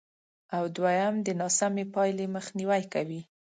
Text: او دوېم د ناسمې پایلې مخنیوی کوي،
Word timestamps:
او 0.55 0.63
دوېم 0.77 1.15
د 1.25 1.27
ناسمې 1.41 1.85
پایلې 1.93 2.25
مخنیوی 2.35 2.83
کوي، 2.93 3.21